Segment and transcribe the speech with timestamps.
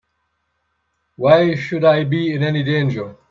[1.15, 3.17] Why should I be in any danger?